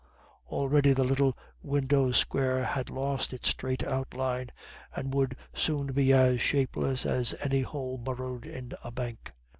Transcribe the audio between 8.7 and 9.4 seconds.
a bank.